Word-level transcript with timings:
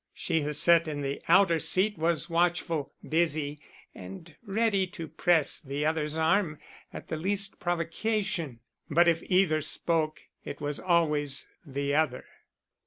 She 0.15 0.41
who 0.41 0.51
sat 0.51 0.87
in 0.87 1.01
the 1.01 1.21
outer 1.27 1.59
seat 1.59 1.95
was 1.95 2.27
watchful, 2.27 2.91
busy, 3.07 3.59
and 3.93 4.35
ready 4.41 4.87
to 4.87 5.07
press 5.07 5.59
the 5.59 5.85
other's 5.85 6.17
arm 6.17 6.57
at 6.91 7.09
the 7.09 7.17
least 7.17 7.59
provocation, 7.59 8.61
but 8.89 9.07
if 9.07 9.21
either 9.21 9.61
spoke 9.61 10.21
it 10.43 10.59
was 10.59 10.79
always 10.79 11.49
the 11.67 11.93
other. 11.93 12.25